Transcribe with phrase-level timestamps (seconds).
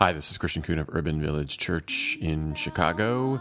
[0.00, 3.40] Hi, this is Christian Coon of Urban Village Church in Chicago.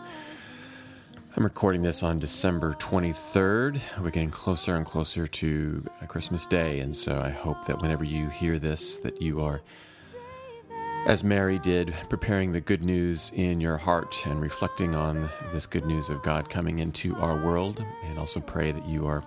[1.35, 3.81] I'm recording this on December 23rd.
[3.99, 8.29] We're getting closer and closer to Christmas Day, and so I hope that whenever you
[8.29, 9.63] hear this, that you are,
[11.07, 15.87] as Mary did, preparing the good news in your heart and reflecting on this good
[15.87, 19.23] news of God coming into our world, and also pray that you are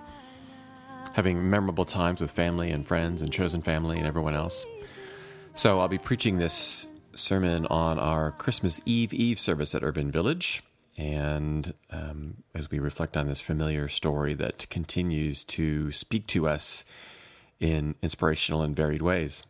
[1.14, 4.64] having memorable times with family and friends and chosen family and everyone else.
[5.56, 6.86] So I'll be preaching this
[7.18, 10.62] sermon on our Christmas Eve Eve service at Urban Village.
[10.96, 16.84] And um, as we reflect on this familiar story that continues to speak to us
[17.60, 19.42] in inspirational and varied ways.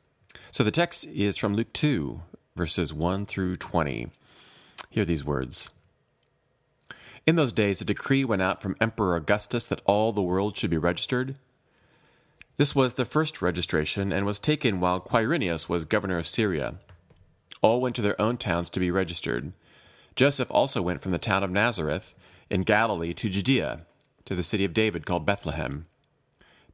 [0.50, 2.20] So the text is from Luke 2,
[2.56, 4.10] verses 1 through 20.
[4.90, 5.70] Hear these words.
[7.26, 10.70] In those days, a decree went out from Emperor Augustus that all the world should
[10.70, 11.36] be registered.
[12.56, 16.76] This was the first registration and was taken while Quirinius was governor of Syria.
[17.62, 19.52] All went to their own towns to be registered.
[20.14, 22.14] Joseph also went from the town of Nazareth
[22.48, 23.86] in Galilee to Judea,
[24.24, 25.86] to the city of David called Bethlehem,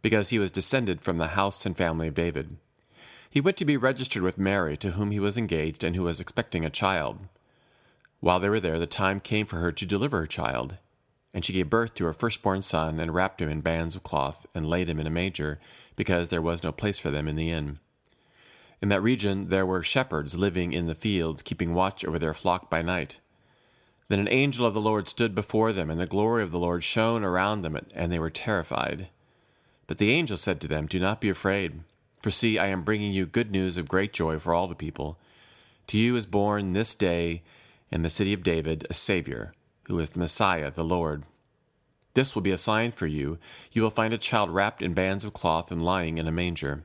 [0.00, 2.56] because he was descended from the house and family of David.
[3.30, 6.20] He went to be registered with Mary, to whom he was engaged and who was
[6.20, 7.20] expecting a child.
[8.20, 10.76] While they were there, the time came for her to deliver her child.
[11.32, 14.46] And she gave birth to her firstborn son, and wrapped him in bands of cloth,
[14.54, 15.58] and laid him in a manger,
[15.96, 17.78] because there was no place for them in the inn.
[18.82, 22.68] In that region there were shepherds living in the fields, keeping watch over their flock
[22.68, 23.20] by night.
[24.08, 26.82] Then an angel of the Lord stood before them, and the glory of the Lord
[26.82, 29.08] shone around them, and they were terrified.
[29.86, 31.84] But the angel said to them, Do not be afraid,
[32.20, 35.16] for see, I am bringing you good news of great joy for all the people.
[35.86, 37.42] To you is born this day
[37.90, 39.52] in the city of David a Savior,
[39.86, 41.22] who is the Messiah, the Lord.
[42.14, 43.38] This will be a sign for you.
[43.70, 46.84] You will find a child wrapped in bands of cloth and lying in a manger.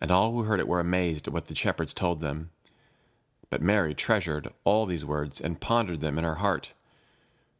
[0.00, 2.50] And all who heard it were amazed at what the shepherds told them.
[3.50, 6.72] But Mary treasured all these words and pondered them in her heart.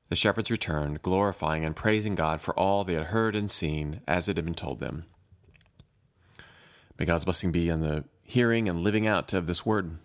[0.09, 4.28] The shepherds returned, glorifying and praising God for all they had heard and seen as
[4.28, 5.05] it had been told them.
[6.99, 9.99] May God's blessing be on the hearing and living out of this word.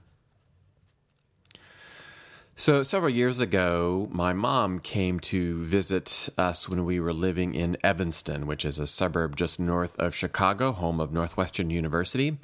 [2.59, 7.77] So, several years ago, my mom came to visit us when we were living in
[7.85, 12.37] Evanston, which is a suburb just north of Chicago, home of Northwestern University.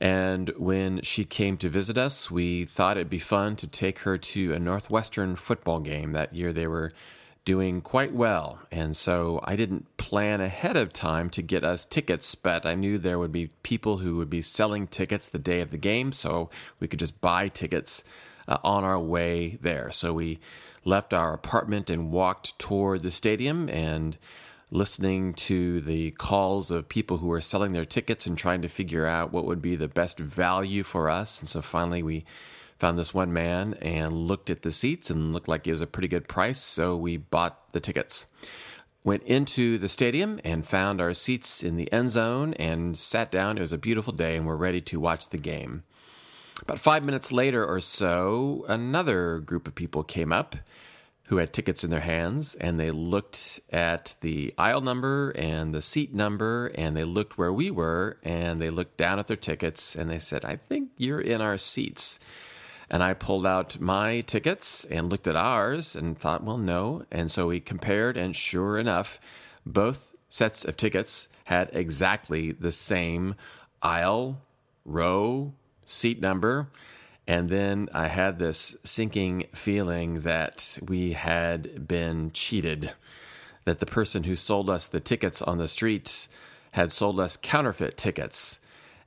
[0.00, 4.16] And when she came to visit us, we thought it'd be fun to take her
[4.16, 6.12] to a Northwestern football game.
[6.12, 6.92] That year, they were
[7.44, 8.60] doing quite well.
[8.70, 12.96] And so I didn't plan ahead of time to get us tickets, but I knew
[12.96, 16.48] there would be people who would be selling tickets the day of the game, so
[16.78, 18.04] we could just buy tickets
[18.48, 19.92] uh, on our way there.
[19.92, 20.40] So we
[20.84, 24.16] left our apartment and walked toward the stadium and
[24.70, 29.06] listening to the calls of people who were selling their tickets and trying to figure
[29.06, 31.40] out what would be the best value for us.
[31.40, 32.24] And so finally we
[32.78, 35.86] found this one man and looked at the seats and looked like it was a
[35.86, 36.60] pretty good price.
[36.60, 38.26] So we bought the tickets.
[39.04, 43.56] Went into the stadium and found our seats in the end zone and sat down.
[43.56, 45.82] It was a beautiful day and we're ready to watch the game.
[46.62, 50.56] About five minutes later or so, another group of people came up
[51.24, 55.82] who had tickets in their hands and they looked at the aisle number and the
[55.82, 59.94] seat number and they looked where we were and they looked down at their tickets
[59.94, 62.18] and they said, I think you're in our seats.
[62.90, 67.04] And I pulled out my tickets and looked at ours and thought, well, no.
[67.10, 69.20] And so we compared, and sure enough,
[69.66, 73.34] both sets of tickets had exactly the same
[73.82, 74.40] aisle,
[74.86, 75.52] row,
[75.88, 76.68] seat number.
[77.26, 82.92] And then I had this sinking feeling that we had been cheated,
[83.64, 86.28] that the person who sold us the tickets on the street
[86.72, 88.60] had sold us counterfeit tickets.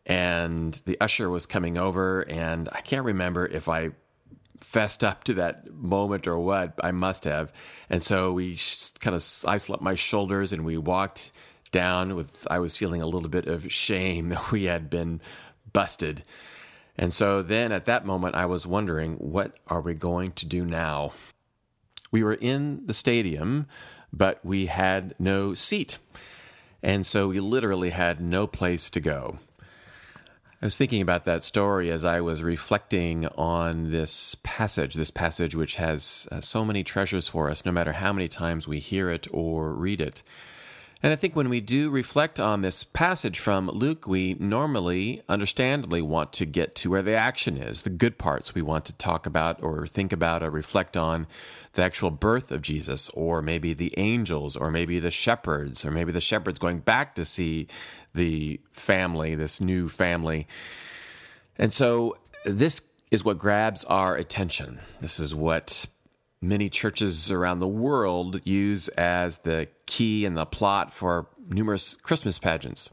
[0.06, 3.92] And the usher was coming over, and I can't remember if I
[4.60, 6.74] fessed up to that moment or what.
[6.84, 7.52] I must have.
[7.90, 8.58] And so we
[9.00, 11.32] kind of, I slept my shoulders and we walked
[11.72, 15.22] down with, I was feeling a little bit of shame that we had been
[15.74, 16.24] busted.
[16.98, 20.66] And so then at that moment, I was wondering, what are we going to do
[20.66, 21.14] now?
[22.12, 23.68] We were in the stadium,
[24.12, 25.98] but we had no seat.
[26.84, 29.40] And so we literally had no place to go.
[30.62, 35.56] I was thinking about that story as I was reflecting on this passage, this passage
[35.56, 39.10] which has uh, so many treasures for us, no matter how many times we hear
[39.10, 40.22] it or read it.
[41.04, 46.02] And I think when we do reflect on this passage from Luke, we normally, understandably,
[46.02, 49.26] want to get to where the action is, the good parts we want to talk
[49.26, 51.26] about or think about or reflect on
[51.74, 56.12] the actual birth of Jesus, or maybe the angels, or maybe the shepherds, or maybe
[56.12, 57.68] the shepherds going back to see
[58.14, 60.48] the family, this new family.
[61.58, 64.80] And so this is what grabs our attention.
[65.00, 65.86] This is what
[66.42, 72.40] many churches around the world use as the key and the plot for numerous Christmas
[72.40, 72.90] pageants.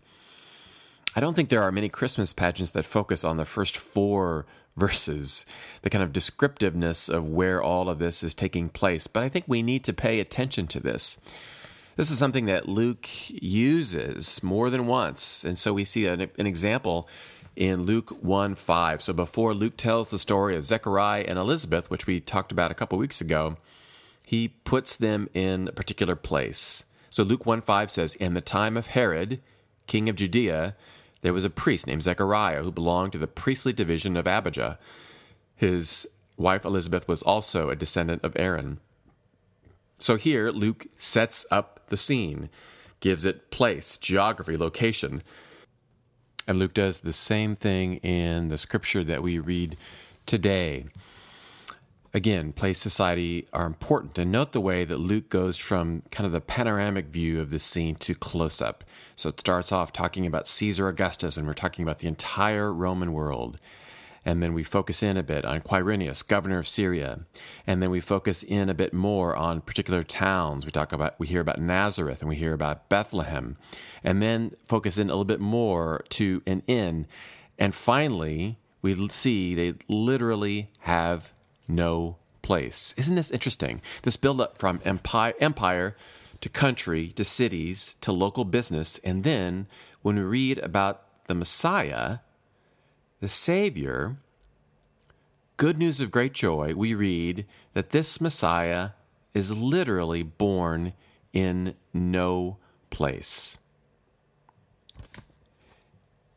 [1.16, 4.46] I don't think there are many Christmas pageants that focus on the first four
[4.76, 5.46] verses,
[5.82, 9.46] the kind of descriptiveness of where all of this is taking place, but I think
[9.48, 11.18] we need to pay attention to this.
[11.96, 16.46] This is something that Luke uses more than once, and so we see an, an
[16.46, 17.08] example
[17.58, 19.02] in Luke 1 5.
[19.02, 22.74] So before Luke tells the story of Zechariah and Elizabeth, which we talked about a
[22.74, 23.56] couple weeks ago,
[24.22, 26.84] he puts them in a particular place.
[27.10, 29.40] So Luke 1 5 says, In the time of Herod,
[29.88, 30.76] king of Judea,
[31.22, 34.78] there was a priest named Zechariah who belonged to the priestly division of Abijah.
[35.56, 36.06] His
[36.36, 38.78] wife Elizabeth was also a descendant of Aaron.
[39.98, 42.50] So here, Luke sets up the scene,
[43.00, 45.24] gives it place, geography, location.
[46.48, 49.76] And Luke does the same thing in the scripture that we read
[50.24, 50.86] today.
[52.14, 54.18] Again, place society are important.
[54.18, 57.58] And note the way that Luke goes from kind of the panoramic view of the
[57.58, 58.82] scene to close up.
[59.14, 63.12] So it starts off talking about Caesar Augustus, and we're talking about the entire Roman
[63.12, 63.58] world
[64.28, 67.20] and then we focus in a bit on Quirinius, governor of Syria,
[67.66, 70.66] and then we focus in a bit more on particular towns.
[70.66, 73.56] We talk about we hear about Nazareth and we hear about Bethlehem,
[74.04, 77.06] and then focus in a little bit more to an inn,
[77.58, 81.32] and finally we see they literally have
[81.66, 82.92] no place.
[82.98, 83.80] Isn't this interesting?
[84.02, 85.96] This build up from empire, empire
[86.42, 89.68] to country to cities to local business, and then
[90.02, 92.18] when we read about the Messiah
[93.20, 94.16] the Savior,
[95.56, 98.90] good news of great joy, we read that this Messiah
[99.34, 100.92] is literally born
[101.32, 102.56] in no
[102.90, 103.58] place.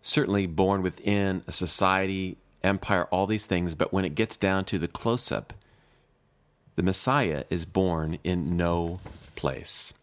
[0.02, 4.80] Certainly born within a society, empire, all these things, but when it gets down to
[4.80, 5.54] the close up,
[6.76, 9.00] the Messiah is born in no
[9.36, 9.94] place.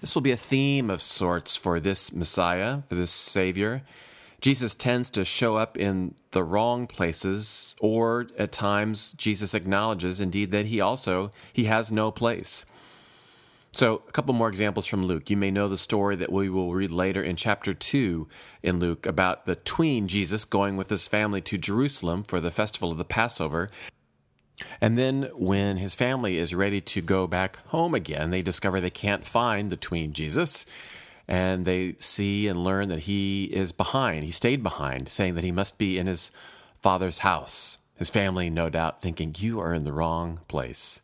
[0.00, 3.82] This will be a theme of sorts for this Messiah, for this Savior.
[4.46, 10.52] Jesus tends to show up in the wrong places, or at times Jesus acknowledges indeed
[10.52, 12.64] that he also he has no place.
[13.72, 15.30] So, a couple more examples from Luke.
[15.30, 18.28] You may know the story that we will read later in chapter 2
[18.62, 22.92] in Luke about the tween Jesus going with his family to Jerusalem for the festival
[22.92, 23.68] of the Passover.
[24.80, 28.90] And then, when his family is ready to go back home again, they discover they
[28.90, 30.66] can't find the tween Jesus
[31.28, 34.24] and they see and learn that he is behind.
[34.24, 36.30] He stayed behind, saying that he must be in his
[36.80, 37.78] father's house.
[37.96, 41.00] His family, no doubt, thinking, You are in the wrong place.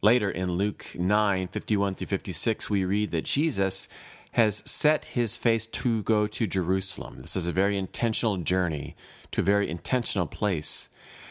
[0.00, 3.88] Later in Luke 9 51 through 56, we read that Jesus
[4.32, 7.22] has set his face to go to Jerusalem.
[7.22, 8.94] This is a very intentional journey
[9.32, 10.88] to a very intentional place.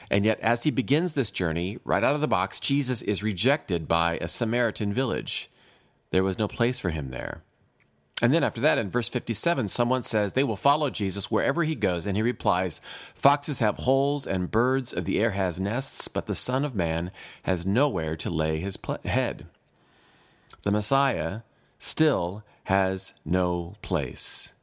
[0.10, 3.88] And yet, as he begins this journey, right out of the box, Jesus is rejected
[3.88, 5.50] by a Samaritan village.
[6.12, 7.44] There was no place for him there.
[8.20, 11.76] And then after that, in verse 57, someone says they will follow Jesus wherever he
[11.76, 12.08] goes.
[12.08, 12.82] And he replies,
[13.14, 17.12] Foxes have holes and birds of the air has nests, but the Son of Man
[17.44, 19.46] has nowhere to lay his pl- head.
[20.64, 21.42] The Messiah
[21.78, 24.54] still has no place.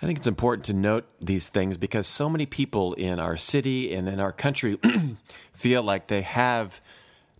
[0.00, 3.92] I think it's important to note these things because so many people in our city
[3.92, 4.78] and in our country
[5.52, 6.80] feel like they have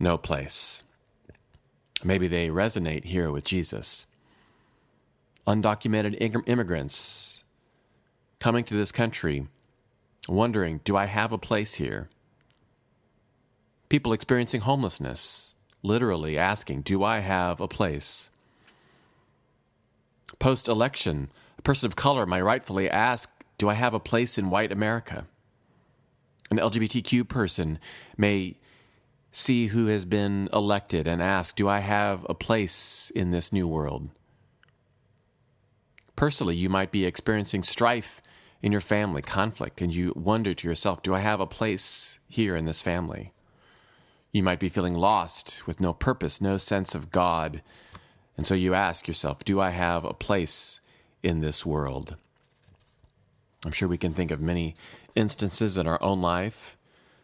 [0.00, 0.82] no place.
[2.02, 4.06] Maybe they resonate here with Jesus
[5.46, 7.44] undocumented immigrants
[8.38, 9.46] coming to this country,
[10.28, 12.08] wondering, do I have a place here?
[13.88, 18.30] People experiencing homelessness, literally asking, do I have a place?
[20.38, 24.50] Post election, a person of color might rightfully ask, do I have a place in
[24.50, 25.26] white America?
[26.50, 27.78] An LGBTQ person
[28.16, 28.56] may
[29.30, 33.66] see who has been elected and ask, do I have a place in this new
[33.66, 34.08] world?
[36.16, 38.22] Personally, you might be experiencing strife
[38.62, 42.56] in your family, conflict, and you wonder to yourself, do I have a place here
[42.56, 43.32] in this family?
[44.32, 47.62] You might be feeling lost with no purpose, no sense of God.
[48.36, 50.80] And so you ask yourself, do I have a place
[51.22, 52.16] in this world?
[53.64, 54.74] I'm sure we can think of many
[55.14, 56.76] instances in our own life,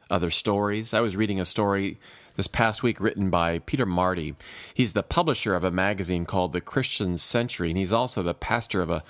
[0.09, 0.95] other stories.
[0.95, 1.99] I was reading a story
[2.41, 4.35] this past week written by Peter Marty.
[4.73, 8.81] He's the publisher of a magazine called The Christian Century, and he's also the pastor
[8.81, 9.03] of a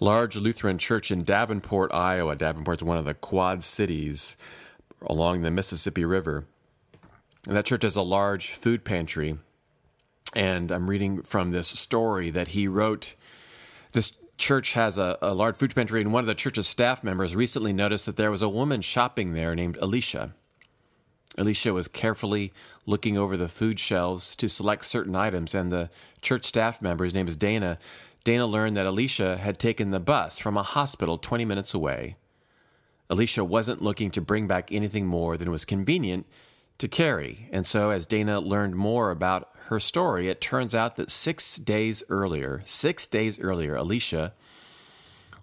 [0.00, 2.34] large Lutheran church in Davenport, Iowa.
[2.34, 4.38] Davenport's one of the quad cities
[5.02, 6.46] along the Mississippi River.
[7.46, 9.36] And that church has a large food pantry.
[10.34, 13.14] And I'm reading from this story that he wrote.
[13.92, 17.36] This church has a, a large food pantry, and one of the church's staff members
[17.36, 20.32] recently noticed that there was a woman shopping there named Alicia.
[21.38, 22.52] Alicia was carefully
[22.84, 27.14] looking over the food shelves to select certain items, and the church staff member, his
[27.14, 27.78] name is Dana,
[28.24, 32.14] Dana learned that Alicia had taken the bus from a hospital 20 minutes away.
[33.10, 36.26] Alicia wasn't looking to bring back anything more than was convenient
[36.78, 41.10] to carry, and so as Dana learned more about her story, it turns out that
[41.10, 44.34] six days earlier, six days earlier, Alicia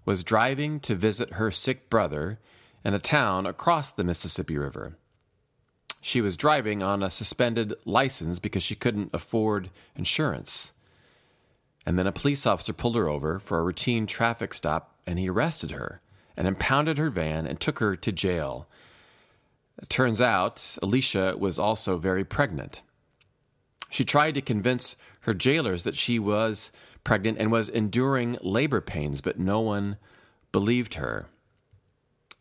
[0.05, 2.39] was driving to visit her sick brother
[2.86, 4.98] in a town across the Mississippi River.
[6.01, 10.74] She was driving on a suspended license because she couldn't afford insurance.
[11.86, 15.29] And then a police officer pulled her over for a routine traffic stop and he
[15.29, 16.01] arrested her
[16.38, 18.68] and impounded her van and took her to jail.
[19.82, 22.82] It turns out Alicia was also very pregnant.
[23.89, 26.72] She tried to convince her jailers that she was
[27.03, 29.98] pregnant and was enduring labor pains, but no one
[30.51, 31.27] believed her.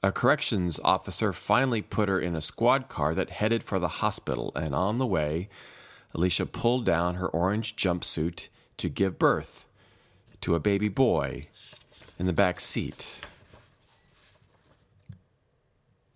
[0.00, 4.52] A corrections officer finally put her in a squad car that headed for the hospital,
[4.54, 5.48] and on the way,
[6.14, 9.66] Alicia pulled down her orange jumpsuit to give birth
[10.40, 11.44] to a baby boy
[12.18, 13.22] in the back seat.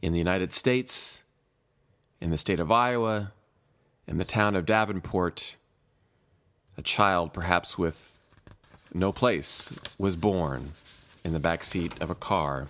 [0.00, 1.20] In the United States,
[2.20, 3.32] in the state of Iowa,
[4.06, 5.56] in the town of Davenport,
[6.78, 8.16] a child, perhaps with
[8.94, 10.72] no place, was born
[11.24, 12.68] in the back seat of a car.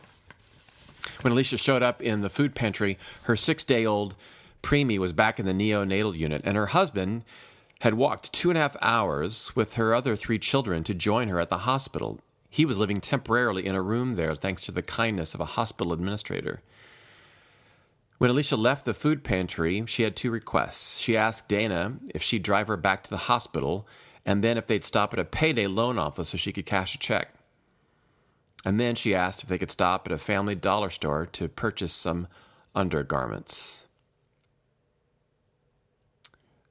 [1.23, 4.15] When Alicia showed up in the food pantry, her six day old
[4.63, 7.25] preemie was back in the neonatal unit, and her husband
[7.81, 11.41] had walked two and a half hours with her other three children to join her
[11.41, 12.21] at the hospital.
[12.49, 15.93] He was living temporarily in a room there thanks to the kindness of a hospital
[15.93, 16.63] administrator.
[18.19, 20.99] When Alicia left the food pantry, she had two requests.
[20.99, 23.89] She asked Dana if she'd drive her back to the hospital,
[24.25, 26.99] and then if they'd stop at a payday loan office so she could cash a
[26.99, 27.35] check.
[28.65, 31.93] And then she asked if they could stop at a family dollar store to purchase
[31.93, 32.29] some
[32.75, 33.87] undergarments.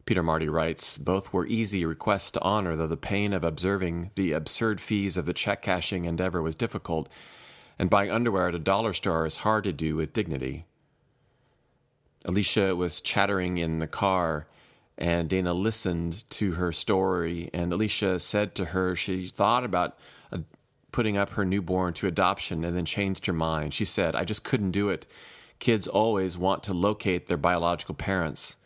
[0.06, 4.32] Peter Marty writes Both were easy requests to honor, though the pain of observing the
[4.32, 7.08] absurd fees of the check cashing endeavor was difficult,
[7.78, 10.66] and buying underwear at a dollar store is hard to do with dignity.
[12.26, 14.48] Alicia was chattering in the car,
[14.98, 17.50] and Dana listened to her story.
[17.54, 19.98] And Alicia said to her she thought about
[20.92, 23.74] putting up her newborn to adoption and then changed her mind.
[23.74, 25.06] She said, I just couldn't do it.
[25.60, 28.58] Kids always want to locate their biological parents.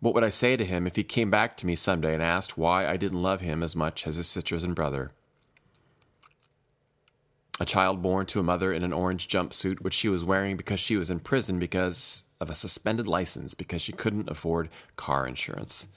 [0.00, 2.56] What would I say to him if he came back to me someday and asked
[2.56, 5.12] why I didn't love him as much as his sisters and brother?
[7.60, 10.78] A child born to a mother in an orange jumpsuit, which she was wearing because
[10.78, 15.88] she was in prison because of a suspended license because she couldn't afford car insurance.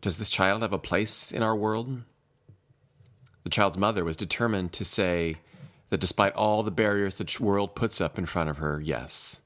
[0.00, 2.02] Does this child have a place in our world?
[3.44, 5.36] The child's mother was determined to say
[5.88, 9.40] that despite all the barriers the world puts up in front of her, yes.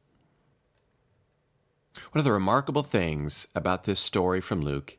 [2.12, 4.96] One of the remarkable things about this story from Luke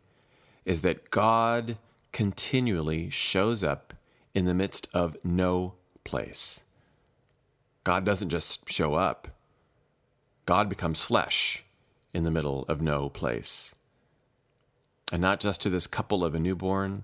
[0.63, 1.77] is that God
[2.11, 3.93] continually shows up
[4.33, 5.73] in the midst of no
[6.03, 6.63] place.
[7.83, 9.27] God doesn't just show up,
[10.45, 11.63] God becomes flesh
[12.13, 13.75] in the middle of no place.
[15.11, 17.03] And not just to this couple of a newborn,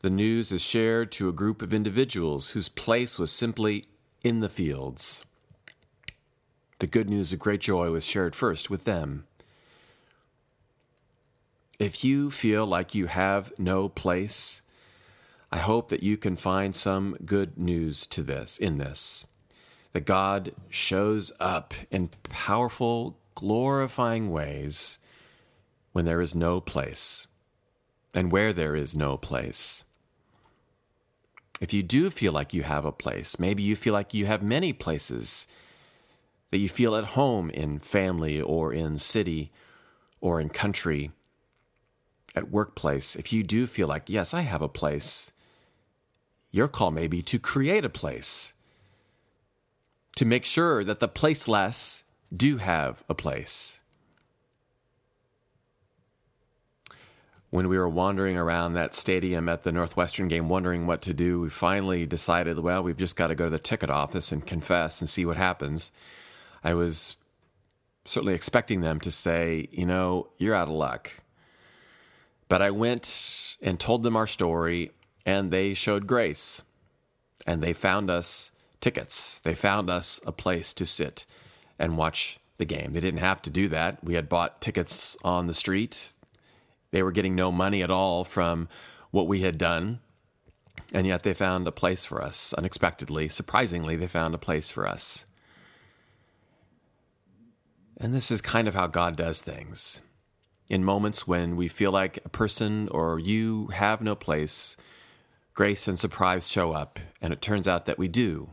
[0.00, 3.84] the news is shared to a group of individuals whose place was simply
[4.22, 5.24] in the fields.
[6.78, 9.26] The good news of great joy was shared first with them.
[11.80, 14.62] If you feel like you have no place,
[15.50, 19.26] I hope that you can find some good news to this in this.
[19.92, 24.98] That God shows up in powerful, glorifying ways
[25.92, 27.26] when there is no place
[28.14, 29.84] and where there is no place.
[31.60, 34.42] If you do feel like you have a place, maybe you feel like you have
[34.42, 35.46] many places
[36.50, 39.50] that you feel at home in family or in city
[40.20, 41.12] or in country,
[42.34, 45.32] at workplace, if you do feel like, yes, I have a place,
[46.50, 48.54] your call may be to create a place,
[50.16, 53.77] to make sure that the placeless do have a place.
[57.50, 61.40] When we were wandering around that stadium at the Northwestern game, wondering what to do,
[61.40, 65.00] we finally decided, well, we've just got to go to the ticket office and confess
[65.00, 65.90] and see what happens.
[66.62, 67.16] I was
[68.04, 71.10] certainly expecting them to say, you know, you're out of luck.
[72.48, 74.90] But I went and told them our story,
[75.24, 76.62] and they showed grace.
[77.46, 78.50] And they found us
[78.80, 79.38] tickets.
[79.40, 81.24] They found us a place to sit
[81.78, 82.92] and watch the game.
[82.92, 84.02] They didn't have to do that.
[84.04, 86.10] We had bought tickets on the street.
[86.90, 88.68] They were getting no money at all from
[89.10, 90.00] what we had done.
[90.92, 93.28] And yet they found a place for us unexpectedly.
[93.28, 95.26] Surprisingly, they found a place for us.
[97.96, 100.00] And this is kind of how God does things.
[100.68, 104.76] In moments when we feel like a person or you have no place,
[105.54, 108.50] grace and surprise show up, and it turns out that we do.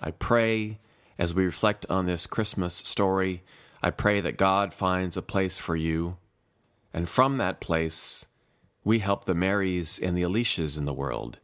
[0.00, 0.78] I pray
[1.18, 3.42] as we reflect on this Christmas story,
[3.82, 6.16] I pray that God finds a place for you,
[6.92, 8.26] and from that place,
[8.84, 11.38] we help the Marys and the Alicias in the world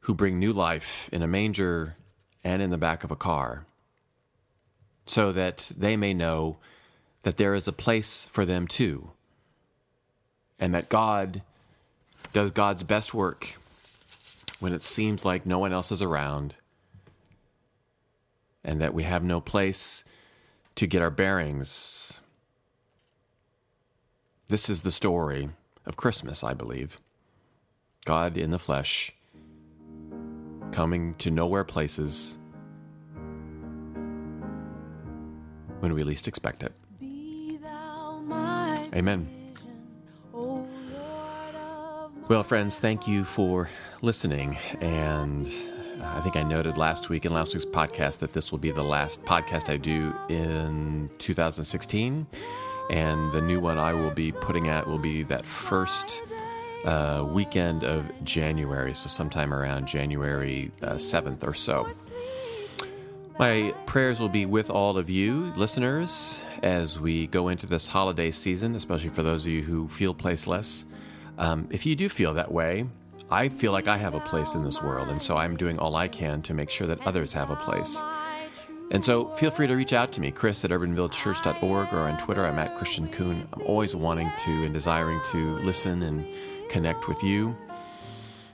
[0.00, 1.94] who bring new life in a manger
[2.42, 3.64] and in the back of a car
[5.04, 6.56] so that they may know
[7.22, 9.10] that there is a place for them too,
[10.58, 11.42] and that God
[12.32, 13.58] does God's best work
[14.60, 16.54] when it seems like no one else is around,
[18.62, 20.04] and that we have no place
[20.76, 22.20] to get our bearings.
[24.50, 25.48] This is the story
[25.86, 26.98] of Christmas, I believe.
[28.04, 29.12] God in the flesh,
[30.72, 32.36] coming to nowhere places
[35.78, 36.72] when we least expect it.
[38.92, 39.28] Amen.
[42.26, 43.70] Well, friends, thank you for
[44.02, 44.58] listening.
[44.80, 45.48] And
[46.02, 48.82] I think I noted last week in last week's podcast that this will be the
[48.82, 52.26] last podcast I do in 2016.
[52.90, 56.22] And the new one I will be putting out will be that first
[56.84, 58.94] uh, weekend of January.
[58.94, 61.88] So, sometime around January uh, 7th or so.
[63.38, 68.30] My prayers will be with all of you, listeners, as we go into this holiday
[68.30, 70.84] season, especially for those of you who feel placeless.
[71.38, 72.84] Um, if you do feel that way,
[73.30, 75.94] I feel like I have a place in this world, and so I'm doing all
[75.94, 78.02] I can to make sure that others have a place.
[78.92, 82.44] And so feel free to reach out to me, Chris at urbanvillagechurch.org, or on Twitter,
[82.44, 83.46] I'm at Christian Coon.
[83.52, 86.26] I'm always wanting to and desiring to listen and
[86.68, 87.56] connect with you.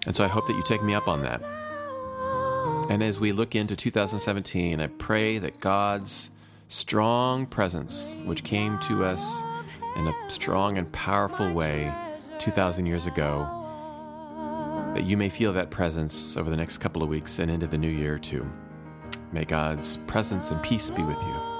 [0.06, 1.42] And so I hope that you take me up on that.
[2.90, 6.30] And as we look into 2017, I pray that God's
[6.68, 9.42] strong presence, which came to us
[9.96, 11.92] in a strong and powerful way
[12.38, 13.48] 2,000 years ago,
[14.94, 17.78] that you may feel that presence over the next couple of weeks and into the
[17.78, 18.46] new year too.
[19.32, 21.56] May God's presence and peace be with you.